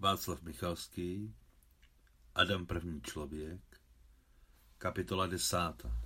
Václav 0.00 0.42
Michalský, 0.42 1.34
Adam 2.34 2.66
první 2.66 3.02
člověk, 3.02 3.60
kapitola 4.78 5.26
desátá. 5.26 6.02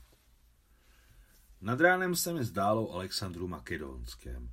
Nad 1.61 1.81
ránem 1.81 2.17
se 2.17 2.33
mi 2.33 2.45
zdálo 2.45 2.93
Alexandru 2.93 3.49
Makedonském. 3.49 4.51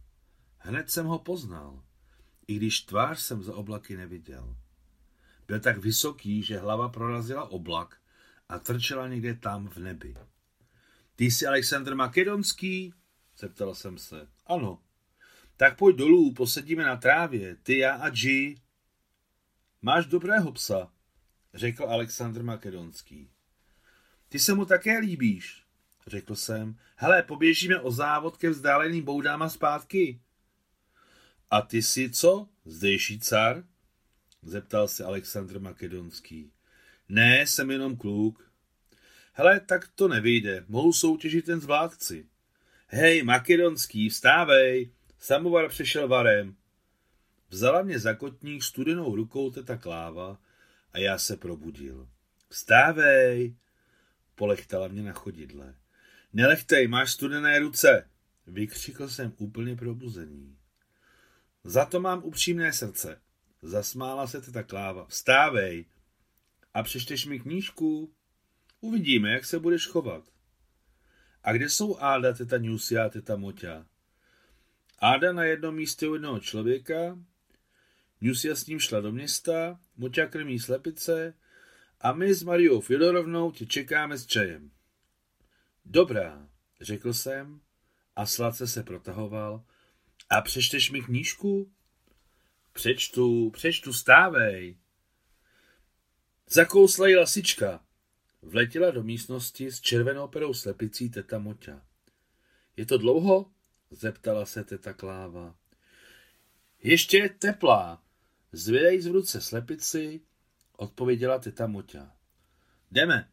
Hned 0.57 0.91
jsem 0.91 1.05
ho 1.05 1.19
poznal, 1.19 1.83
i 2.47 2.55
když 2.55 2.81
tvář 2.81 3.19
jsem 3.19 3.43
za 3.43 3.55
oblaky 3.55 3.97
neviděl. 3.97 4.55
Byl 5.47 5.59
tak 5.59 5.77
vysoký, 5.77 6.43
že 6.43 6.59
hlava 6.59 6.89
prorazila 6.89 7.51
oblak 7.51 8.01
a 8.49 8.59
trčela 8.59 9.07
někde 9.07 9.33
tam 9.33 9.67
v 9.67 9.77
nebi. 9.77 10.15
Ty 11.15 11.25
jsi 11.25 11.47
Alexandr 11.47 11.95
Makedonský? 11.95 12.93
Zeptal 13.37 13.75
jsem 13.75 13.97
se. 13.97 14.27
Ano. 14.45 14.83
Tak 15.57 15.77
pojď 15.77 15.95
dolů, 15.95 16.33
posedíme 16.33 16.83
na 16.83 16.95
trávě, 16.95 17.55
ty, 17.55 17.77
já 17.77 17.95
a 17.95 18.09
G. 18.09 18.55
Máš 19.81 20.05
dobrého 20.05 20.51
psa, 20.51 20.91
řekl 21.53 21.83
Alexandr 21.83 22.43
Makedonský. 22.43 23.29
Ty 24.29 24.39
se 24.39 24.53
mu 24.53 24.65
také 24.65 24.99
líbíš, 24.99 25.63
řekl 26.07 26.35
jsem. 26.35 26.77
Hele, 26.95 27.23
poběžíme 27.23 27.79
o 27.79 27.91
závod 27.91 28.37
ke 28.37 28.49
vzdáleným 28.49 29.03
boudám 29.03 29.41
a 29.41 29.49
zpátky. 29.49 30.21
A 31.51 31.61
ty 31.61 31.81
jsi 31.81 32.09
co, 32.09 32.49
zdejší 32.65 33.19
car? 33.19 33.63
Zeptal 34.41 34.87
se 34.87 35.03
Alexandr 35.03 35.59
Makedonský. 35.59 36.51
Ne, 37.09 37.47
jsem 37.47 37.71
jenom 37.71 37.97
kluk. 37.97 38.51
Hele, 39.33 39.59
tak 39.59 39.87
to 39.95 40.07
nevyjde, 40.07 40.65
mohu 40.67 40.93
soutěžit 40.93 41.45
ten 41.45 41.61
zvládci. 41.61 42.25
Hej, 42.87 43.23
Makedonský, 43.23 44.09
vstávej, 44.09 44.91
samovar 45.19 45.69
přišel 45.69 46.07
varem. 46.07 46.55
Vzala 47.49 47.81
mě 47.81 47.99
za 47.99 48.13
kotník 48.13 48.63
studenou 48.63 49.15
rukou 49.15 49.51
teta 49.51 49.77
Kláva 49.77 50.39
a 50.93 50.99
já 50.99 51.17
se 51.17 51.37
probudil. 51.37 52.09
Vstávej, 52.49 53.55
polechtala 54.35 54.87
mě 54.87 55.03
na 55.03 55.13
chodidle. 55.13 55.75
Nelechtej, 56.33 56.87
máš 56.87 57.11
studené 57.11 57.59
ruce, 57.59 58.09
vykřikl 58.47 59.09
jsem 59.09 59.33
úplně 59.37 59.75
probuzený. 59.75 60.57
Za 61.63 61.85
to 61.85 61.99
mám 61.99 62.23
upřímné 62.23 62.73
srdce. 62.73 63.21
Zasmála 63.61 64.27
se 64.27 64.41
teta 64.41 64.63
Kláva. 64.63 65.05
Vstávej 65.05 65.85
a 66.73 66.83
přečteš 66.83 67.25
mi 67.25 67.39
knížku. 67.39 68.13
Uvidíme, 68.81 69.31
jak 69.31 69.45
se 69.45 69.59
budeš 69.59 69.87
chovat. 69.87 70.23
A 71.43 71.53
kde 71.53 71.69
jsou 71.69 71.97
Áda, 71.99 72.33
teta 72.33 72.57
Newsia 72.57 73.05
a 73.05 73.09
teta 73.09 73.35
Moťa? 73.35 73.85
Áda 74.99 75.31
na 75.33 75.43
jednom 75.43 75.75
místě 75.75 76.07
u 76.07 76.13
jednoho 76.13 76.39
člověka, 76.39 77.19
Newsia 78.21 78.55
s 78.55 78.65
ním 78.65 78.79
šla 78.79 79.01
do 79.01 79.11
města, 79.11 79.79
Moťa 79.97 80.25
krmí 80.25 80.59
slepice 80.59 81.33
a 82.01 82.13
my 82.13 82.33
s 82.33 82.43
Mariou 82.43 82.81
Fidorovnou 82.81 83.51
tě 83.51 83.65
čekáme 83.65 84.17
s 84.17 84.25
čajem. 84.25 84.71
Dobrá, 85.85 86.47
řekl 86.81 87.13
jsem 87.13 87.61
a 88.15 88.25
sladce 88.25 88.67
se 88.67 88.83
protahoval. 88.83 89.63
A 90.29 90.41
přečteš 90.41 90.91
mi 90.91 91.01
knížku? 91.01 91.71
Přečtu, 92.73 93.49
přečtu, 93.49 93.93
stávej. 93.93 94.77
Zakousla 96.49 97.07
jí 97.07 97.15
lasička. 97.15 97.83
Vletěla 98.41 98.91
do 98.91 99.03
místnosti 99.03 99.71
s 99.71 99.81
červenou 99.81 100.27
perou 100.27 100.53
slepicí 100.53 101.09
teta 101.09 101.39
Moťa. 101.39 101.81
Je 102.77 102.85
to 102.85 102.97
dlouho? 102.97 103.51
Zeptala 103.91 104.45
se 104.45 104.63
teta 104.63 104.93
Kláva. 104.93 105.55
Ještě 106.83 107.17
je 107.17 107.29
teplá. 107.29 108.03
Zvědej 108.51 109.01
z 109.01 109.07
v 109.07 109.11
ruce 109.11 109.41
slepici, 109.41 110.21
odpověděla 110.77 111.39
teta 111.39 111.67
Moťa. 111.67 112.15
Jdeme. 112.91 113.29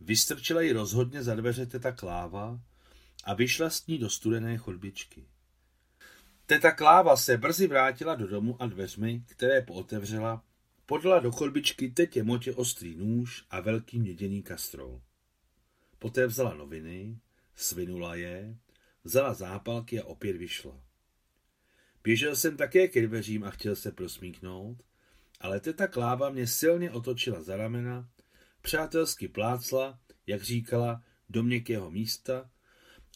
Vystrčila 0.00 0.60
ji 0.60 0.72
rozhodně 0.72 1.22
za 1.22 1.34
dveře 1.34 1.66
teta 1.66 1.92
Kláva 1.92 2.60
a 3.24 3.34
vyšla 3.34 3.70
s 3.70 3.86
ní 3.86 3.98
do 3.98 4.10
studené 4.10 4.58
chodbičky. 4.58 5.28
Teta 6.46 6.72
Kláva 6.72 7.16
se 7.16 7.36
brzy 7.36 7.66
vrátila 7.66 8.14
do 8.14 8.26
domu 8.26 8.62
a 8.62 8.66
dveřmi, 8.66 9.24
které 9.26 9.62
pootevřela, 9.62 10.44
podala 10.86 11.20
do 11.20 11.32
chodbičky 11.32 11.90
tetě 11.90 12.22
Motě 12.22 12.54
ostrý 12.54 12.96
nůž 12.96 13.44
a 13.50 13.60
velký 13.60 13.98
měděný 13.98 14.42
kastrol. 14.42 15.02
Poté 15.98 16.26
vzala 16.26 16.54
noviny, 16.54 17.18
svinula 17.54 18.14
je, 18.14 18.56
vzala 19.04 19.34
zápalky 19.34 20.00
a 20.00 20.04
opět 20.04 20.36
vyšla. 20.36 20.85
Běžel 22.06 22.36
jsem 22.36 22.56
také 22.56 22.88
ke 22.88 23.06
dveřím 23.06 23.44
a 23.44 23.50
chtěl 23.50 23.76
se 23.76 23.92
prosmíknout, 23.92 24.82
ale 25.40 25.60
teta 25.60 25.86
Kláva 25.86 26.30
mě 26.30 26.46
silně 26.46 26.90
otočila 26.90 27.42
za 27.42 27.56
ramena, 27.56 28.08
přátelsky 28.62 29.28
plácla, 29.28 29.98
jak 30.26 30.42
říkala, 30.42 31.02
do 31.28 31.42
měkkého 31.42 31.90
místa 31.90 32.50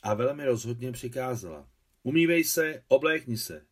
a 0.03 0.15
velmi 0.15 0.45
rozhodně 0.45 0.93
přikázala. 0.93 1.69
Umývej 2.03 2.45
se, 2.45 2.83
oblékni 2.89 3.39
se. 3.39 3.67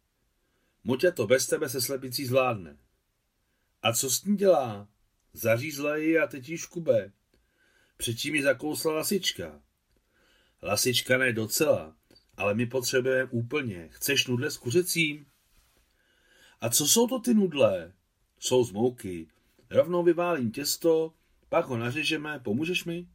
Moťa 0.84 1.10
to 1.10 1.26
bez 1.26 1.46
tebe 1.46 1.68
se 1.68 1.80
slepicí 1.80 2.26
zvládne. 2.26 2.76
A 3.82 3.92
co 3.92 4.10
s 4.10 4.24
ní 4.24 4.36
dělá? 4.36 4.88
Zařízla 5.32 5.96
ji 5.96 6.18
a 6.18 6.26
teď 6.26 6.48
jí 6.48 6.58
škube. 6.58 7.12
Předtím 7.96 8.32
mi 8.32 8.42
zakousla 8.42 8.92
lasička. 8.92 9.62
Lasička 10.62 11.18
ne 11.18 11.32
docela, 11.32 11.97
ale 12.38 12.54
my 12.54 12.66
potřebujeme 12.66 13.30
úplně. 13.30 13.88
Chceš 13.90 14.26
nudle 14.26 14.50
s 14.50 14.56
kuřecím? 14.56 15.26
A 16.60 16.68
co 16.68 16.86
jsou 16.86 17.06
to 17.06 17.18
ty 17.18 17.34
nudle? 17.34 17.92
Jsou 18.38 18.64
z 18.64 18.72
mouky. 18.72 19.28
Rovnou 19.70 20.02
vyválím 20.02 20.50
těsto, 20.50 21.14
pak 21.48 21.66
ho 21.66 21.76
nařežeme, 21.76 22.38
pomůžeš 22.38 22.84
mi? 22.84 23.08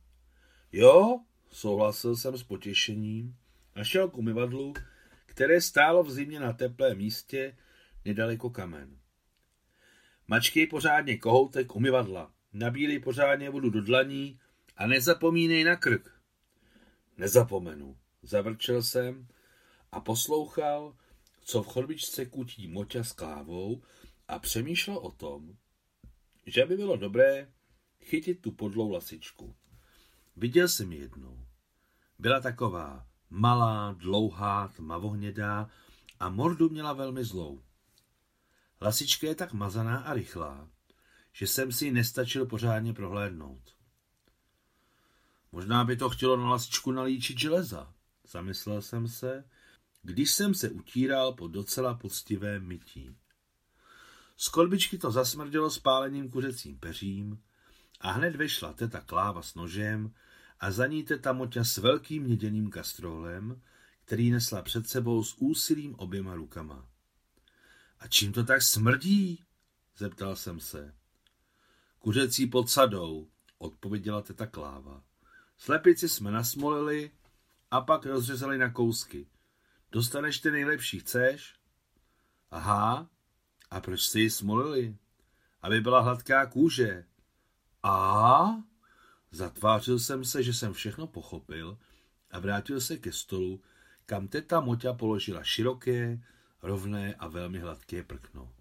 Jo, 0.72 1.20
souhlasil 1.52 2.16
jsem 2.16 2.38
s 2.38 2.44
potěšením 2.44 3.36
a 3.76 3.84
šel 3.84 4.10
k 4.10 4.18
umyvadlu, 4.18 4.74
které 5.26 5.62
stálo 5.62 6.04
v 6.04 6.12
zimě 6.12 6.40
na 6.40 6.54
teplém 6.54 6.98
místě 6.98 7.58
nedaleko 8.06 8.50
kamen. 8.50 8.98
Mačkej 10.28 10.68
pořádně 10.68 11.18
kohoutek 11.18 11.76
umyvadla, 11.76 12.32
nabílej 12.54 13.00
pořádně 13.00 13.50
vodu 13.50 13.70
do 13.70 13.82
dlaní 13.82 14.40
a 14.78 14.88
nezapomínej 14.88 15.64
na 15.64 15.76
krk. 15.76 16.12
Nezapomenu, 17.18 17.98
zavrčel 18.24 18.84
jsem 18.84 19.28
a 19.92 20.00
poslouchal, 20.00 20.96
co 21.44 21.64
v 21.64 21.68
chodbičce 21.68 22.26
kutí 22.26 22.68
Moťa 22.68 23.04
s 23.04 23.12
klávou 23.12 23.82
a 24.28 24.40
přemýšlel 24.40 24.98
o 24.98 25.12
tom, 25.12 25.58
že 26.46 26.66
by 26.66 26.78
bylo 26.78 26.98
dobré 26.98 27.52
chytit 28.02 28.42
tu 28.42 28.52
podlou 28.52 28.92
lasičku. 28.92 29.56
Viděl 30.36 30.68
jsem 30.68 30.92
ji 30.92 31.00
jednou. 31.00 31.46
Byla 32.20 32.40
taková 32.40 33.08
malá, 33.30 33.96
dlouhá, 33.98 34.68
tmavohnědá 34.68 35.70
a 36.20 36.30
mordu 36.30 36.70
měla 36.70 36.94
velmi 36.94 37.24
zlou. 37.24 37.64
Lasička 38.82 39.28
je 39.28 39.36
tak 39.36 39.54
mazaná 39.54 39.98
a 39.98 40.14
rychlá, 40.14 40.70
že 41.32 41.48
jsem 41.48 41.72
si 41.72 41.86
ji 41.86 41.92
nestačil 41.92 42.46
pořádně 42.46 42.94
prohlédnout. 42.94 43.76
Možná 45.52 45.84
by 45.84 45.98
to 45.98 46.10
chtělo 46.10 46.38
na 46.38 46.50
lasičku 46.50 46.92
nalíčit 46.92 47.40
železa, 47.40 47.93
zamyslel 48.28 48.82
jsem 48.82 49.08
se, 49.08 49.44
když 50.02 50.32
jsem 50.32 50.54
se 50.54 50.70
utíral 50.70 51.34
po 51.34 51.48
docela 51.48 51.94
poctivé 51.94 52.60
mytí. 52.60 53.16
Z 54.38 54.48
kolbičky 54.48 54.98
to 54.98 55.12
zasmrdělo 55.12 55.70
spáleným 55.72 56.32
kuřecím 56.32 56.80
peřím 56.80 57.44
a 58.02 58.12
hned 58.12 58.36
vešla 58.36 58.74
teta 58.74 59.02
Kláva 59.02 59.42
s 59.42 59.56
nožem 59.56 60.14
a 60.60 60.72
za 60.72 60.88
ní 60.88 61.04
teta 61.04 61.34
Moťa 61.34 61.64
s 61.64 61.78
velkým 61.78 62.24
měděným 62.24 62.70
kastrolem, 62.70 63.62
který 64.06 64.32
nesla 64.32 64.62
před 64.62 64.88
sebou 64.88 65.24
s 65.24 65.36
úsilím 65.38 65.96
oběma 65.96 66.36
rukama. 66.36 66.88
A 68.00 68.08
čím 68.08 68.34
to 68.34 68.44
tak 68.44 68.62
smrdí? 68.62 69.44
zeptal 69.98 70.36
jsem 70.36 70.60
se. 70.60 70.94
Kuřecí 72.00 72.48
pod 72.48 72.70
sadou, 72.70 73.30
odpověděla 73.58 74.22
teta 74.22 74.48
Kláva. 74.48 75.04
Slepici 75.58 76.10
jsme 76.10 76.32
nasmolili 76.32 77.12
a 77.74 77.82
pak 77.82 78.06
rozřezali 78.06 78.58
na 78.58 78.70
kousky. 78.70 79.28
Dostaneš 79.92 80.40
ty 80.40 80.52
nejlepší, 80.52 81.00
chceš? 81.00 81.56
Aha, 82.52 83.10
a 83.70 83.82
proč 83.82 84.02
jste 84.02 84.20
ji 84.20 84.30
smolili? 84.30 84.98
Aby 85.62 85.82
byla 85.82 86.00
hladká 86.00 86.46
kůže. 86.46 87.06
A? 87.84 88.48
Zatvářil 89.32 90.00
jsem 90.00 90.26
se, 90.26 90.44
že 90.44 90.54
jsem 90.54 90.74
všechno 90.74 91.08
pochopil 91.08 91.78
a 92.32 92.40
vrátil 92.40 92.82
se 92.82 92.98
ke 92.98 93.12
stolu, 93.12 93.62
kam 94.06 94.28
teta 94.28 94.60
Moťa 94.60 94.94
položila 94.94 95.44
široké, 95.44 96.22
rovné 96.62 97.16
a 97.16 97.28
velmi 97.28 97.60
hladké 97.60 98.04
prkno. 98.04 98.54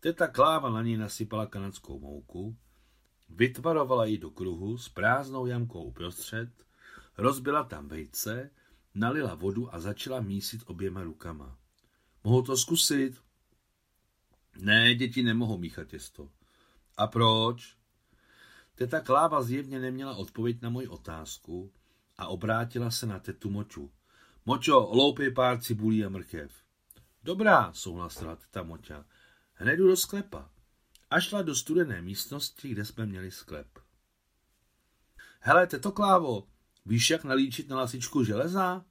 Teta 0.00 0.28
Kláva 0.28 0.70
na 0.70 0.82
ní 0.82 0.96
nasypala 0.96 1.46
kanadskou 1.46 1.98
mouku, 1.98 2.56
vytvarovala 3.28 4.04
ji 4.04 4.18
do 4.18 4.30
kruhu 4.30 4.78
s 4.78 4.88
prázdnou 4.88 5.46
jamkou 5.46 5.82
uprostřed, 5.82 6.50
rozbila 7.20 7.64
tam 7.64 7.88
vejce, 7.88 8.50
nalila 8.94 9.34
vodu 9.34 9.74
a 9.74 9.80
začala 9.80 10.20
mísit 10.20 10.62
oběma 10.66 11.02
rukama. 11.02 11.58
Mohu 12.24 12.42
to 12.42 12.56
zkusit? 12.56 13.20
Ne, 14.56 14.94
děti 14.94 15.22
nemohou 15.22 15.58
míchat 15.58 15.88
těsto. 15.88 16.30
A 16.96 17.06
proč? 17.06 17.76
Teta 18.74 19.00
Kláva 19.00 19.42
zjevně 19.42 19.78
neměla 19.80 20.16
odpověď 20.16 20.62
na 20.62 20.70
moji 20.70 20.88
otázku 20.88 21.72
a 22.16 22.26
obrátila 22.26 22.90
se 22.90 23.06
na 23.06 23.18
tetu 23.18 23.50
Moču. 23.50 23.92
Močo, 24.46 24.88
loupej 24.92 25.30
pár 25.30 25.60
cibulí 25.60 26.04
a 26.04 26.08
mrkev. 26.08 26.52
Dobrá, 27.22 27.72
souhlasila 27.72 28.36
teta 28.36 28.62
Moča. 28.62 29.04
Hned 29.54 29.76
do 29.76 29.96
sklepa. 29.96 30.50
A 31.10 31.20
šla 31.20 31.42
do 31.42 31.54
studené 31.54 32.02
místnosti, 32.02 32.68
kde 32.68 32.84
jsme 32.84 33.06
měli 33.06 33.30
sklep. 33.30 33.78
Hele, 35.40 35.66
teto 35.66 35.92
Klávo, 35.92 36.46
víš, 36.90 37.10
jak 37.10 37.24
nalíčit 37.24 37.68
na 37.68 37.76
lasičku 37.76 38.24
železa? 38.24 38.84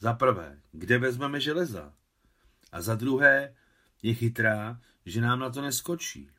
Za 0.00 0.12
prvé, 0.12 0.60
kde 0.72 0.98
vezmeme 0.98 1.40
železa? 1.40 1.94
A 2.72 2.82
za 2.82 2.94
druhé, 2.94 3.54
je 4.02 4.14
chytrá, 4.14 4.80
že 5.06 5.20
nám 5.20 5.38
na 5.38 5.50
to 5.50 5.62
neskočí. 5.62 6.30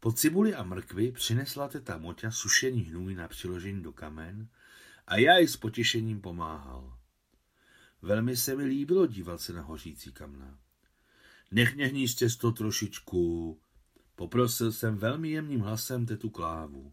Po 0.00 0.12
cibuli 0.12 0.54
a 0.54 0.62
mrkvi 0.62 1.12
přinesla 1.12 1.68
teta 1.68 1.98
Moťa 1.98 2.30
sušený 2.30 2.80
hnůj 2.80 3.14
na 3.14 3.28
přiložení 3.28 3.82
do 3.82 3.92
kamen 3.92 4.48
a 5.06 5.16
já 5.16 5.38
ji 5.38 5.48
s 5.48 5.56
potěšením 5.56 6.20
pomáhal. 6.20 6.98
Velmi 8.02 8.36
se 8.36 8.56
mi 8.56 8.64
líbilo 8.64 9.06
dívat 9.06 9.40
se 9.40 9.52
na 9.52 9.62
hořící 9.62 10.12
kamna. 10.12 10.58
Nech 11.50 11.74
mě 11.74 11.86
hníst 11.86 12.18
těsto 12.18 12.52
trošičku, 12.52 13.60
poprosil 14.14 14.72
jsem 14.72 14.96
velmi 14.96 15.30
jemným 15.30 15.60
hlasem 15.60 16.06
tetu 16.06 16.30
Klávu. 16.30 16.92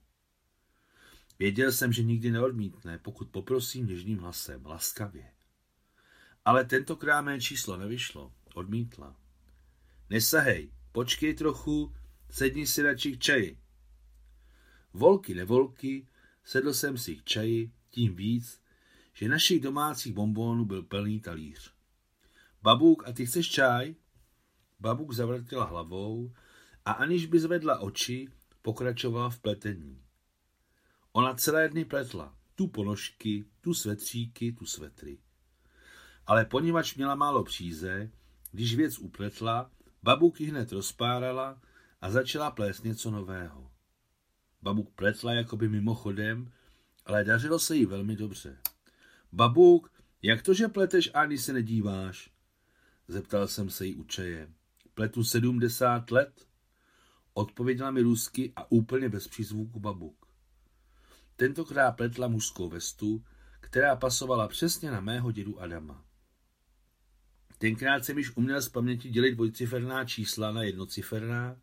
Věděl 1.40 1.72
jsem, 1.72 1.94
že 1.94 2.04
nikdy 2.04 2.32
neodmítne, 2.32 2.98
pokud 2.98 3.30
poprosím 3.30 3.88
něžným 3.88 4.18
hlasem, 4.18 4.66
laskavě. 4.66 5.32
Ale 6.46 6.66
tentokrát 6.66 7.22
mé 7.22 7.42
číslo 7.42 7.78
nevyšlo, 7.78 8.34
odmítla. 8.54 9.16
Nesahej, 10.10 10.72
počkej 10.92 11.34
trochu, 11.34 11.96
sedni 12.30 12.68
si 12.68 12.82
radši 12.82 13.18
k 13.18 13.20
čaji. 13.20 13.58
Volky, 14.94 15.36
nevolky, 15.36 16.08
sedl 16.44 16.74
jsem 16.74 16.98
si 16.98 17.16
k 17.16 17.24
čaji, 17.24 17.72
tím 17.90 18.16
víc, 18.16 18.62
že 19.14 19.30
našich 19.30 19.62
domácích 19.62 20.14
bombónů 20.14 20.66
byl 20.66 20.84
plný 20.84 21.20
talíř. 21.20 21.74
Babuk, 22.62 23.08
a 23.08 23.12
ty 23.12 23.26
chceš 23.26 23.50
čaj? 23.50 23.96
Babuk 24.80 25.14
zavrtila 25.14 25.66
hlavou 25.66 26.34
a 26.86 26.92
aniž 26.92 27.26
by 27.26 27.40
zvedla 27.40 27.80
oči, 27.80 28.28
pokračovala 28.62 29.30
v 29.30 29.40
pletení. 29.40 30.09
Ona 31.20 31.34
celé 31.34 31.70
dny 31.70 31.86
pletla, 31.86 32.36
tu 32.56 32.68
ponožky, 32.68 33.46
tu 33.62 33.74
svetříky, 33.74 34.52
tu 34.52 34.66
svetry. 34.66 35.20
Ale 36.26 36.46
poněvadž 36.46 36.96
měla 36.96 37.16
málo 37.16 37.44
příze, 37.44 38.12
když 38.52 38.76
věc 38.76 39.00
upletla, 39.00 39.72
Babuk 40.04 40.42
ji 40.42 40.48
hned 40.48 40.72
rozpárala 40.72 41.62
a 42.02 42.12
začala 42.12 42.52
plést 42.52 42.84
něco 42.84 43.12
nového. 43.12 43.72
Babuk 44.62 44.90
pletla 44.90 45.34
jakoby 45.34 45.70
mimochodem, 45.70 46.52
ale 47.06 47.24
dařilo 47.24 47.60
se 47.60 47.76
jí 47.76 47.86
velmi 47.86 48.16
dobře. 48.16 48.58
Babuk, 49.32 49.92
jak 50.22 50.42
to, 50.42 50.54
že 50.54 50.68
pleteš 50.68 51.10
ani 51.14 51.38
se 51.38 51.54
nedíváš? 51.54 52.32
Zeptal 53.08 53.48
jsem 53.48 53.70
se 53.70 53.86
jí 53.86 53.96
u 53.96 54.04
čeje. 54.04 54.54
Pletu 54.94 55.24
sedmdesát 55.24 56.12
let? 56.12 56.48
Odpověděla 57.34 57.92
mi 57.92 58.02
rusky 58.02 58.54
a 58.56 58.72
úplně 58.72 59.10
bez 59.10 59.28
přízvuku 59.28 59.80
babuk. 59.80 60.29
Tentokrát 61.40 61.92
pletla 61.92 62.28
mužskou 62.28 62.70
vestu, 62.70 63.24
která 63.60 63.96
pasovala 63.96 64.48
přesně 64.48 64.92
na 64.92 65.00
mého 65.00 65.32
dědu 65.32 65.62
Adama. 65.62 66.06
Tenkrát 67.58 68.06
jsem 68.06 68.18
již 68.18 68.38
uměl 68.38 68.62
z 68.62 68.70
paměti 68.70 69.10
dělit 69.10 69.32
dvojciferná 69.32 70.06
čísla 70.06 70.52
na 70.52 70.64
jednociferná 70.64 71.58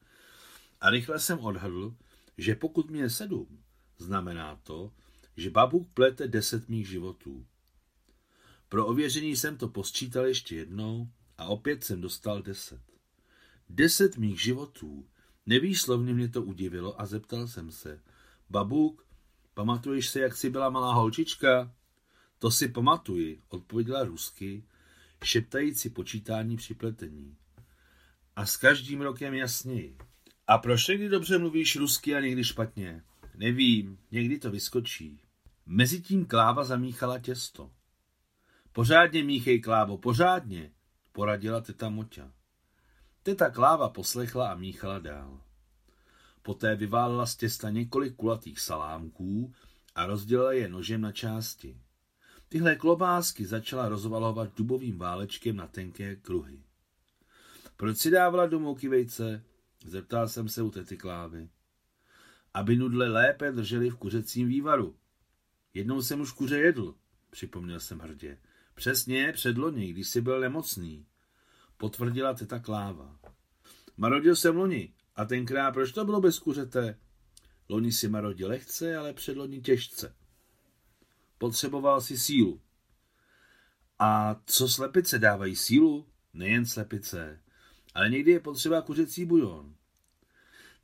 a 0.81 0.91
rychle 0.91 1.21
jsem 1.21 1.39
odhadl, 1.39 1.95
že 2.39 2.55
pokud 2.55 2.91
mě 2.91 3.01
je 3.01 3.11
sedm, 3.11 3.63
znamená 3.99 4.61
to, 4.63 4.93
že 5.37 5.51
babuk 5.51 5.89
plete 5.95 6.29
deset 6.29 6.69
mých 6.69 6.89
životů. 6.89 7.47
Pro 8.69 8.87
ověření 8.87 9.37
jsem 9.37 9.57
to 9.57 9.69
posčítal 9.69 10.27
ještě 10.27 10.57
jednou 10.57 11.09
a 11.39 11.45
opět 11.45 11.85
jsem 11.85 12.01
dostal 12.01 12.43
deset. 12.43 12.83
Deset 13.69 14.17
mých 14.17 14.43
životů. 14.43 15.07
Nevýslovně 15.47 16.15
mě 16.15 16.29
to 16.29 16.43
udivilo 16.43 17.01
a 17.01 17.07
zeptal 17.07 17.49
jsem 17.49 17.71
se. 17.71 18.01
Babuk, 18.51 19.06
pamatuješ 19.57 20.09
se, 20.09 20.21
jak 20.21 20.37
jsi 20.37 20.51
byla 20.51 20.71
malá 20.71 20.95
holčička? 20.95 21.73
To 22.39 22.51
si 22.51 22.69
pamatuji, 22.69 23.43
odpověděla 23.49 24.05
rusky 24.05 24.65
šeptající 25.25 25.91
počítání 25.91 26.57
při 26.57 26.75
pletení. 26.75 27.37
A 28.37 28.47
s 28.47 28.57
každým 28.57 29.01
rokem 29.01 29.35
jasněji. 29.35 29.97
A 30.47 30.59
proč 30.59 30.87
někdy 30.87 31.09
dobře 31.09 31.39
mluvíš 31.39 31.77
rusky 31.77 32.15
a 32.15 32.21
někdy 32.21 32.45
špatně? 32.45 33.03
Nevím, 33.35 33.99
někdy 34.11 34.39
to 34.39 34.51
vyskočí. 34.51 35.21
Mezitím 35.67 36.27
Kláva 36.27 36.65
zamíchala 36.65 37.19
těsto. 37.19 37.71
Pořádně 38.73 39.25
míchej, 39.25 39.61
Klávo, 39.61 39.99
pořádně, 39.99 40.71
poradila 41.13 41.61
teta 41.61 41.89
Moťa. 41.89 42.33
Teta 43.23 43.51
Kláva 43.51 43.89
poslechla 43.89 44.53
a 44.53 44.55
míchala 44.55 44.99
dál. 44.99 45.41
Poté 46.47 46.77
vyválila 46.77 47.27
z 47.27 47.37
těsta 47.37 47.71
několik 47.71 48.17
kulatých 48.17 48.61
salámků 48.61 49.55
a 49.95 50.07
rozdělila 50.07 50.53
je 50.53 50.69
nožem 50.69 51.01
na 51.01 51.13
části. 51.13 51.81
Tyhle 52.49 52.77
klobásky 52.77 53.47
začala 53.47 53.89
rozvalovat 53.89 54.57
dubovým 54.57 54.99
válečkem 54.99 55.57
na 55.57 55.67
tenké 55.67 56.17
kruhy. 56.17 56.63
Proč 57.77 57.99
si 57.99 58.11
dávala 58.11 58.47
do 58.47 58.61
mouky 58.61 58.89
vejce? 58.89 59.45
Zeptal 59.85 60.29
jsem 60.29 60.49
se 60.49 60.63
u 60.63 60.71
tety 60.71 60.97
Klávy. 60.97 61.49
Aby 62.55 62.77
nudle 62.77 63.09
lépe 63.09 63.53
drželi 63.53 63.91
v 63.91 63.97
kuřecím 63.97 64.49
vývaru. 64.49 64.97
Jednou 65.75 66.03
jsem 66.03 66.21
už 66.21 66.33
kuře 66.33 66.59
jedl, 66.59 66.95
připomněl 67.31 67.81
jsem 67.81 67.99
hrdě. 67.99 68.39
Přesně 68.75 69.33
předloni, 69.33 69.93
když 69.93 70.09
jsi 70.09 70.21
byl 70.21 70.41
nemocný, 70.41 71.07
potvrdila 71.77 72.35
teta 72.35 72.59
Kláva. 72.59 73.19
Marodil 73.97 74.37
jsem 74.37 74.57
loni, 74.57 74.93
a 75.17 75.25
tenkrát 75.25 75.73
proč 75.73 75.93
to 75.93 76.05
bylo 76.05 76.21
bez 76.21 76.39
kuřete? 76.39 76.99
Loni 77.69 77.93
si 77.93 78.09
marodil 78.09 78.49
lehce, 78.49 78.97
ale 78.97 79.13
předloni 79.13 79.61
těžce. 79.61 80.15
Potřeboval 81.39 82.01
si 82.01 82.19
sílu. 82.19 82.61
A 83.99 84.41
co 84.47 84.69
slepice 84.69 85.19
dávají 85.19 85.57
sílu? 85.57 86.07
Nejen 86.35 86.67
slepice, 86.67 87.41
ale 87.95 88.11
někdy 88.11 88.31
je 88.31 88.41
potřeba 88.41 88.83
kuřecí 88.83 89.25
bujon. 89.25 89.75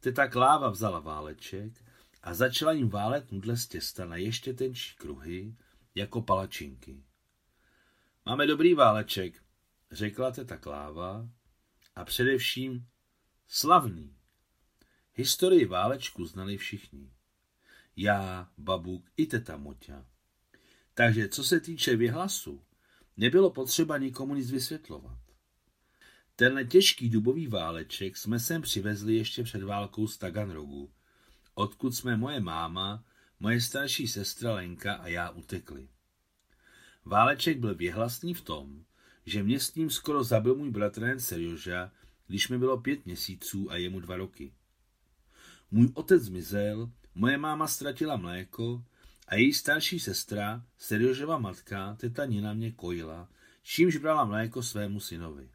Teta 0.00 0.28
Kláva 0.28 0.70
vzala 0.70 1.00
váleček 1.00 1.72
a 2.22 2.34
začala 2.34 2.72
jim 2.72 2.88
válet 2.88 3.32
nudle 3.32 3.56
z 3.56 3.66
těsta 3.66 4.04
na 4.04 4.16
ještě 4.16 4.54
tenčí 4.54 4.96
kruhy, 4.96 5.54
jako 5.94 6.22
palačinky. 6.22 7.02
Máme 8.26 8.46
dobrý 8.46 8.74
váleček, 8.74 9.42
řekla 9.90 10.30
teta 10.30 10.56
Kláva, 10.56 11.28
a 11.96 12.04
především 12.04 12.86
slavný. 13.46 14.16
Historii 15.14 15.64
válečku 15.64 16.26
znali 16.26 16.56
všichni. 16.56 17.12
Já, 17.96 18.50
babuk 18.58 19.10
i 19.16 19.26
teta 19.26 19.56
Moťa. 19.56 20.06
Takže 20.94 21.28
co 21.28 21.44
se 21.44 21.60
týče 21.60 21.96
vyhlasu, 21.96 22.62
nebylo 23.16 23.50
potřeba 23.50 23.98
nikomu 23.98 24.34
nic 24.34 24.50
vysvětlovat. 24.50 25.18
Tenhle 26.36 26.64
těžký 26.64 27.08
dubový 27.08 27.46
váleček 27.46 28.16
jsme 28.16 28.40
sem 28.40 28.62
přivezli 28.62 29.16
ještě 29.16 29.42
před 29.42 29.62
válkou 29.62 30.06
z 30.06 30.18
Taganrogu, 30.18 30.92
odkud 31.54 31.94
jsme 31.94 32.16
moje 32.16 32.40
máma, 32.40 33.04
moje 33.40 33.60
starší 33.60 34.08
sestra 34.08 34.54
Lenka 34.54 34.94
a 34.94 35.08
já 35.08 35.30
utekli. 35.30 35.88
Váleček 37.04 37.58
byl 37.58 37.74
věhlasný 37.74 38.34
v 38.34 38.40
tom, 38.40 38.84
že 39.26 39.42
mě 39.42 39.60
s 39.60 39.74
ním 39.74 39.90
skoro 39.90 40.24
zabil 40.24 40.54
můj 40.54 40.70
bratranec 40.70 41.24
Serioža, 41.24 41.92
když 42.26 42.48
mi 42.48 42.58
bylo 42.58 42.80
pět 42.80 43.06
měsíců 43.06 43.70
a 43.70 43.76
jemu 43.76 44.00
dva 44.00 44.16
roky. 44.16 44.52
Můj 45.74 45.90
otec 45.94 46.22
zmizel, 46.22 46.90
moje 47.14 47.38
máma 47.38 47.66
ztratila 47.66 48.16
mléko 48.16 48.84
a 49.28 49.34
její 49.34 49.52
starší 49.52 50.00
sestra, 50.00 50.64
Serioževa 50.76 51.38
matka, 51.38 51.96
teta 52.00 52.24
Nina 52.24 52.54
mě 52.54 52.72
kojila, 52.72 53.28
čímž 53.62 53.96
brala 53.96 54.24
mléko 54.24 54.62
svému 54.62 55.00
synovi. 55.00 55.48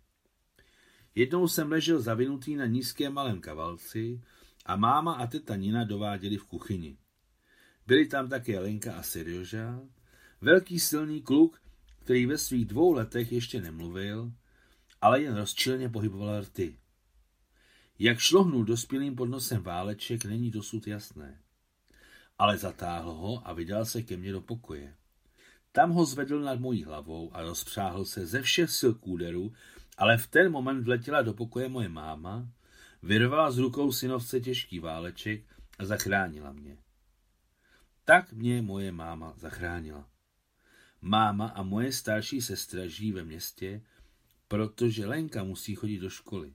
Jednou 1.16 1.48
jsem 1.48 1.72
ležel 1.72 2.02
zavinutý 2.02 2.56
na 2.56 2.66
nízkém 2.66 3.14
malém 3.14 3.42
kavalci 3.42 4.22
a 4.66 4.76
máma 4.76 5.14
a 5.14 5.28
teta 5.28 5.56
Nina 5.56 5.84
dováděli 5.84 6.38
v 6.38 6.46
kuchyni. 6.46 6.98
Byli 7.88 8.08
tam 8.08 8.30
také 8.30 8.60
Lenka 8.60 8.94
a 8.94 9.04
Serioža, 9.04 9.80
velký 10.42 10.80
silný 10.80 11.22
kluk, 11.22 11.62
který 12.04 12.26
ve 12.26 12.38
svých 12.38 12.66
dvou 12.66 12.94
letech 12.94 13.32
ještě 13.32 13.62
nemluvil, 13.62 14.32
ale 15.02 15.22
jen 15.22 15.36
rozčilně 15.36 15.90
pohyboval 15.90 16.42
rty. 16.42 16.78
Jak 18.00 18.20
šlohnul 18.20 18.66
dospělým 18.66 19.16
pod 19.16 19.26
nosem 19.26 19.64
váleček, 19.64 20.26
není 20.26 20.52
dosud 20.52 20.88
jasné 20.88 21.40
ale 22.40 22.58
zatáhl 22.58 23.12
ho 23.14 23.48
a 23.48 23.54
vydal 23.54 23.86
se 23.86 24.04
ke 24.04 24.18
mně 24.18 24.32
do 24.32 24.42
pokoje. 24.42 24.96
Tam 25.72 25.92
ho 25.92 26.06
zvedl 26.06 26.42
nad 26.42 26.60
mojí 26.60 26.84
hlavou 26.84 27.36
a 27.36 27.42
rozpřáhl 27.42 28.06
se 28.06 28.26
ze 28.26 28.42
všech 28.42 28.70
sil 28.80 28.94
kůderu 28.94 29.54
Ale 29.98 30.18
v 30.18 30.28
ten 30.28 30.52
moment 30.52 30.84
vletěla 30.84 31.22
do 31.22 31.34
pokoje 31.34 31.70
moje 31.70 31.90
máma, 31.90 32.48
vyrvala 33.04 33.52
z 33.52 33.58
rukou 33.58 33.92
synovce 33.92 34.40
těžký 34.40 34.80
váleček 34.80 35.44
a 35.80 35.86
zachránila 35.86 36.52
mě. 36.52 36.78
Tak 38.06 38.34
mě 38.34 38.62
moje 38.62 38.92
máma 38.92 39.34
zachránila. 39.38 40.10
Máma 41.02 41.48
a 41.48 41.64
moje 41.64 41.92
starší 41.92 42.42
sestra 42.42 42.88
žijí 42.88 43.12
ve 43.12 43.24
městě, 43.24 43.82
protože 44.48 45.06
Lenka 45.06 45.44
musí 45.44 45.76
chodit 45.76 46.00
do 46.00 46.10
školy. 46.10 46.54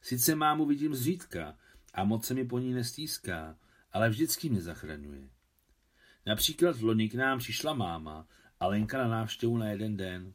Sice 0.00 0.34
mámu 0.34 0.66
vidím 0.66 0.94
zřídka 0.94 1.56
a 1.94 2.04
moc 2.04 2.26
se 2.26 2.34
mi 2.34 2.44
po 2.44 2.58
ní 2.58 2.72
nestýská, 2.72 3.58
ale 3.92 4.10
vždycky 4.10 4.48
mě 4.48 4.60
zachraňuje. 4.60 5.30
Například 6.26 6.76
v 6.76 6.82
loni 6.82 7.08
k 7.08 7.14
nám 7.14 7.38
přišla 7.38 7.74
máma 7.74 8.28
a 8.60 8.66
Lenka 8.66 8.98
na 8.98 9.08
návštěvu 9.08 9.58
na 9.58 9.68
jeden 9.68 9.96
den. 9.96 10.34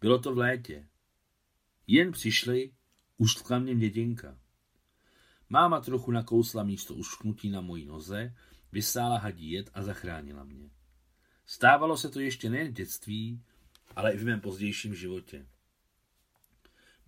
Bylo 0.00 0.18
to 0.18 0.34
v 0.34 0.38
létě. 0.38 0.88
Jen 1.86 2.12
přišli, 2.12 2.72
uštkla 3.16 3.58
mě 3.58 3.74
děděnka. 3.74 4.38
Máma 5.48 5.80
trochu 5.80 6.10
nakousla 6.10 6.62
místo 6.62 6.94
ušknutí 6.94 7.50
na 7.50 7.60
mojí 7.60 7.86
noze, 7.86 8.34
vysála 8.72 9.18
hadí 9.18 9.50
jed 9.50 9.70
a 9.74 9.82
zachránila 9.82 10.44
mě. 10.44 10.70
Stávalo 11.46 11.96
se 11.96 12.08
to 12.08 12.20
ještě 12.20 12.50
nejen 12.50 12.68
v 12.68 12.72
dětství, 12.72 13.42
ale 13.96 14.12
i 14.12 14.18
v 14.18 14.24
mém 14.24 14.40
pozdějším 14.40 14.94
životě. 14.94 15.46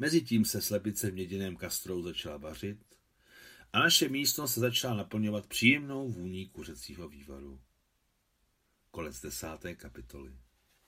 Mezitím 0.02 0.44
se 0.44 0.62
slepice 0.62 1.10
v 1.10 1.14
měděném 1.14 1.56
kastrou 1.56 2.02
začala 2.02 2.36
vařit 2.36 2.78
a 3.72 3.78
naše 3.78 4.08
místnost 4.08 4.54
se 4.54 4.60
začala 4.60 4.94
naplňovat 4.94 5.46
příjemnou 5.46 6.08
vůní 6.08 6.48
kuřecího 6.48 7.08
vývaru. 7.08 7.60
Konec 8.90 9.20
desáté 9.20 9.74
kapitoly. 9.74 10.36